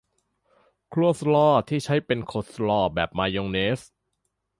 [0.89, 3.79] โคลสลอว์ที่ใช้เป็นโคลสลอว์แบบมายองเนส